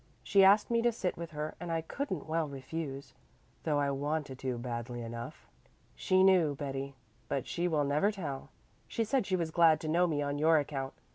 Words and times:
She 0.23 0.43
asked 0.43 0.71
me 0.71 0.81
to 0.81 0.91
sit 0.91 1.15
with 1.15 1.29
her 1.29 1.53
and 1.59 1.71
I 1.71 1.81
couldn't 1.81 2.25
well 2.25 2.47
refuse, 2.47 3.13
though 3.61 3.77
I 3.77 3.91
wanted 3.91 4.39
to 4.39 4.57
badly 4.57 5.03
enough. 5.03 5.45
She 5.95 6.23
knew, 6.23 6.55
Betty, 6.55 6.95
but 7.27 7.45
she 7.45 7.67
will 7.67 7.83
never 7.83 8.11
tell. 8.11 8.49
She 8.87 9.03
said 9.03 9.27
she 9.27 9.35
was 9.35 9.51
glad 9.51 9.79
to 9.81 9.87
know 9.87 10.07
me 10.07 10.23
on 10.23 10.39
your 10.39 10.57
account. 10.57 10.95